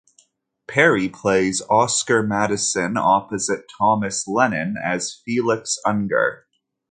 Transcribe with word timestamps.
Perry 0.67 1.09
plays 1.09 1.61
Oscar 1.69 2.23
Madison 2.23 2.97
opposite 2.97 3.65
Thomas 3.77 4.27
Lennon 4.27 4.73
as 4.83 5.21
Felix 5.23 5.77
Unger. 5.85 6.47